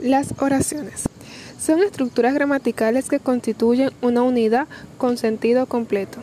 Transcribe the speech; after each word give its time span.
Las 0.00 0.32
oraciones 0.38 1.08
son 1.60 1.82
estructuras 1.82 2.32
gramaticales 2.32 3.08
que 3.08 3.18
constituyen 3.18 3.90
una 4.00 4.22
unidad 4.22 4.68
con 4.96 5.16
sentido 5.16 5.66
completo. 5.66 6.20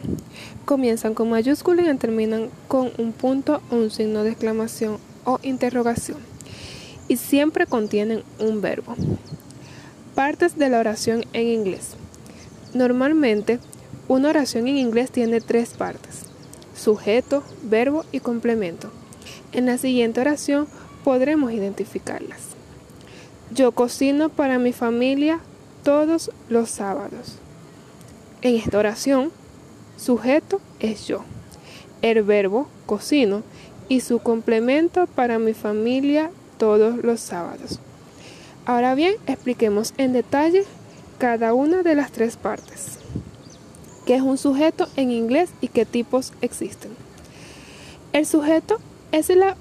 Comienzan 0.63 1.13
con 1.13 1.29
mayúscula 1.29 1.81
y 1.81 1.97
terminan 1.97 2.49
con 2.69 2.91
un 2.97 3.11
punto 3.11 3.61
o 3.69 3.75
un 3.75 3.91
signo 3.91 4.23
de 4.23 4.29
exclamación 4.29 4.97
o 5.25 5.39
interrogación. 5.43 6.19
Y 7.09 7.17
siempre 7.17 7.65
contienen 7.65 8.23
un 8.39 8.61
verbo. 8.61 8.95
Partes 10.15 10.57
de 10.57 10.69
la 10.69 10.79
oración 10.79 11.25
en 11.33 11.47
inglés. 11.47 11.95
Normalmente, 12.73 13.59
una 14.07 14.29
oración 14.29 14.69
en 14.69 14.77
inglés 14.77 15.11
tiene 15.11 15.41
tres 15.41 15.73
partes. 15.73 16.21
Sujeto, 16.77 17.43
verbo 17.63 18.05
y 18.13 18.21
complemento. 18.21 18.89
En 19.51 19.65
la 19.65 19.77
siguiente 19.77 20.21
oración 20.21 20.65
podremos 21.03 21.51
identificarlas. 21.51 22.55
Yo 23.51 23.71
cocino 23.71 24.29
para 24.29 24.57
mi 24.59 24.73
familia 24.73 25.39
todos 25.83 26.31
los 26.49 26.69
sábados. 26.69 27.35
En 28.41 28.55
esta 28.55 28.79
oración, 28.79 29.31
sujeto 29.97 30.59
es 30.79 31.07
yo. 31.07 31.23
El 32.01 32.23
verbo 32.23 32.67
cocino 32.85 33.43
y 33.87 34.01
su 34.01 34.19
complemento 34.19 35.07
para 35.07 35.39
mi 35.39 35.53
familia 35.53 36.31
todos 36.57 36.97
los 37.03 37.19
sábados. 37.19 37.79
Ahora 38.65 38.95
bien, 38.95 39.15
expliquemos 39.27 39.93
en 39.97 40.13
detalle 40.13 40.63
cada 41.19 41.53
una 41.53 41.83
de 41.83 41.95
las 41.95 42.11
tres 42.11 42.37
partes. 42.37 42.99
¿Qué 44.05 44.15
es 44.15 44.21
un 44.21 44.37
sujeto 44.37 44.87
en 44.95 45.11
inglés 45.11 45.51
y 45.61 45.67
qué 45.67 45.85
tipos 45.85 46.33
existen? 46.41 46.91
El 48.11 48.25
sujeto 48.25 48.79
es 49.11 49.29
la 49.29 49.55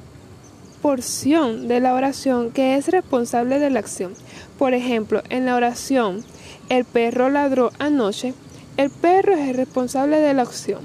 porción 0.85 1.67
de 1.67 1.81
la 1.81 1.95
oración 1.95 2.51
que 2.51 2.77
es 2.77 2.89
responsable 2.89 3.59
de 3.59 3.71
la 3.71 3.79
acción. 3.79 4.13
Por 4.59 4.75
ejemplo, 4.75 5.23
en 5.31 5.47
la 5.47 5.57
oración, 5.57 6.23
el 6.69 6.85
perro 6.85 7.31
ladró 7.31 7.73
anoche, 7.79 8.35
el 8.77 8.91
perro 8.91 9.33
es 9.33 9.49
el 9.49 9.57
responsable 9.57 10.19
de 10.19 10.35
la 10.35 10.43
acción. 10.43 10.83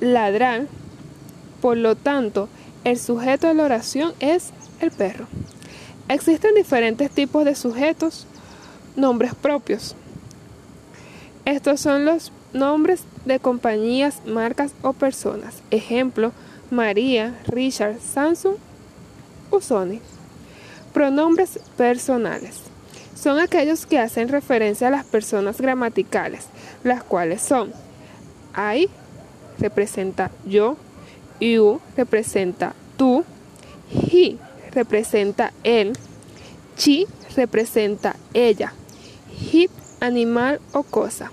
Ladrar, 0.00 0.68
por 1.60 1.76
lo 1.76 1.96
tanto, 1.96 2.48
el 2.84 2.98
sujeto 2.98 3.46
de 3.48 3.52
la 3.52 3.64
oración 3.64 4.14
es 4.20 4.54
el 4.80 4.90
perro. 4.90 5.26
Existen 6.08 6.54
diferentes 6.54 7.10
tipos 7.10 7.44
de 7.44 7.54
sujetos, 7.54 8.26
nombres 8.96 9.34
propios. 9.34 9.96
Estos 11.44 11.78
son 11.78 12.06
los 12.06 12.32
nombres 12.54 13.02
de 13.26 13.38
compañías, 13.38 14.22
marcas 14.24 14.72
o 14.80 14.94
personas. 14.94 15.62
Ejemplo, 15.70 16.32
María, 16.70 17.38
Richard, 17.46 18.00
Samsung 18.00 18.56
Sony. 19.58 20.00
Pronombres 20.92 21.58
personales. 21.76 22.60
Son 23.14 23.38
aquellos 23.38 23.86
que 23.86 23.98
hacen 23.98 24.28
referencia 24.28 24.88
a 24.88 24.90
las 24.90 25.04
personas 25.04 25.60
gramaticales, 25.60 26.46
las 26.84 27.02
cuales 27.02 27.42
son 27.42 27.72
I 28.56 28.88
representa 29.58 30.30
yo, 30.46 30.76
you 31.38 31.80
representa 31.96 32.74
tú, 32.96 33.24
he 33.90 34.38
representa 34.72 35.52
él, 35.64 35.92
she 36.76 37.06
representa 37.36 38.16
ella, 38.32 38.72
hit 39.28 39.70
animal 40.00 40.60
o 40.72 40.82
cosa, 40.82 41.30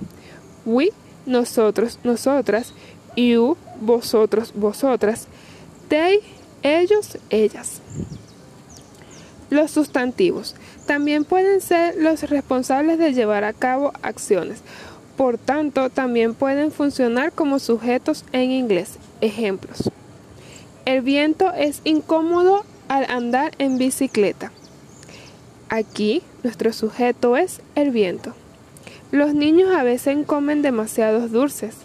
we 0.66 0.92
nosotros, 1.26 2.00
nosotras, 2.04 2.74
you 3.16 3.58
vosotros, 3.80 4.54
vosotras, 4.56 5.28
they 5.90 6.20
ellos, 6.68 7.18
ellas. 7.30 7.82
Los 9.50 9.72
sustantivos 9.72 10.56
también 10.86 11.26
pueden 11.26 11.62
ser 11.62 11.96
los 11.98 12.30
responsables 12.30 12.98
de 12.98 13.14
llevar 13.14 13.44
a 13.44 13.54
cabo 13.54 13.94
acciones. 14.02 14.60
Por 15.16 15.38
tanto, 15.38 15.90
también 15.90 16.34
pueden 16.34 16.72
funcionar 16.72 17.32
como 17.32 17.60
sujetos 17.60 18.24
en 18.32 18.52
inglés. 18.52 18.98
Ejemplos. 19.22 19.90
El 20.86 21.02
viento 21.02 21.52
es 21.54 21.82
incómodo 21.84 22.64
al 22.88 23.10
andar 23.10 23.52
en 23.58 23.78
bicicleta. 23.78 24.52
Aquí 25.70 26.22
nuestro 26.44 26.72
sujeto 26.72 27.36
es 27.36 27.62
el 27.76 27.92
viento. 27.92 28.34
Los 29.12 29.34
niños 29.34 29.74
a 29.74 29.84
veces 29.84 30.18
comen 30.26 30.62
demasiados 30.62 31.32
dulces. 31.32 31.76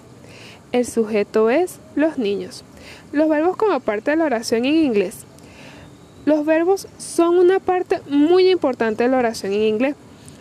El 0.71 0.87
sujeto 0.87 1.51
es 1.51 1.79
los 1.97 2.19
niños. 2.19 2.65
Los 3.13 3.29
verbos 3.29 3.57
como 3.57 3.81
parte 3.81 4.13
de 4.13 4.17
la 4.17 4.25
oración 4.25 4.65
en 4.65 4.75
inglés. 4.75 5.25
Los 6.25 6.47
verbos 6.47 6.87
son 6.99 7.39
una 7.39 7.59
parte 7.59 8.01
muy 8.09 8.49
importante 8.51 9.05
de 9.05 9.11
la 9.11 9.19
oración 9.19 9.53
en 9.53 9.63
inglés. 9.63 9.97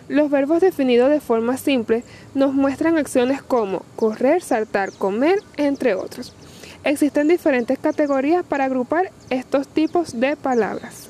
Los 0.08 0.30
verbos 0.30 0.62
definidos 0.62 1.10
de 1.10 1.20
forma 1.20 1.58
simple 1.58 2.04
nos 2.36 2.54
muestran 2.54 2.98
acciones 2.98 3.42
como 3.42 3.84
correr, 3.96 4.42
saltar, 4.42 4.92
comer, 4.92 5.40
entre 5.58 5.96
otros. 5.96 6.36
Existen 6.84 7.28
diferentes 7.28 7.80
categorías 7.80 8.44
para 8.44 8.66
agrupar 8.66 9.12
estos 9.30 9.68
tipos 9.68 10.20
de 10.20 10.36
palabras. 10.36 11.10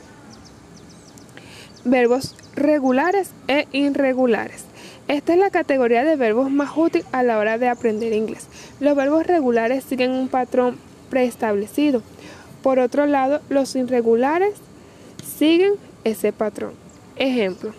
Verbos 1.84 2.36
regulares 2.56 3.32
e 3.48 3.68
irregulares. 3.72 4.66
Esta 5.08 5.34
es 5.34 5.40
la 5.40 5.50
categoría 5.50 6.04
de 6.04 6.16
verbos 6.16 6.52
más 6.52 6.72
útil 6.76 7.04
a 7.12 7.24
la 7.24 7.38
hora 7.40 7.58
de 7.58 7.70
aprender 7.70 8.14
inglés. 8.14 8.48
Los 8.80 8.96
verbos 8.96 9.26
regulares 9.26 9.84
siguen 9.84 10.12
un 10.12 10.28
patrón 10.28 10.78
preestablecido. 11.12 12.02
Por 12.64 12.80
otro 12.80 13.06
lado, 13.06 13.42
los 13.50 13.76
irregulares 13.76 14.54
siguen 15.38 15.74
ese 16.04 16.34
patrón. 16.34 16.74
Ejemplo, 17.18 17.74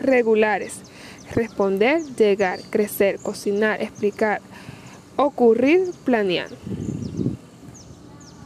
regulares. 0.00 0.80
Responder, 1.34 2.02
llegar, 2.16 2.58
crecer, 2.70 3.18
cocinar, 3.22 3.80
explicar, 3.80 4.40
ocurrir, 5.16 5.92
planear. 6.04 6.48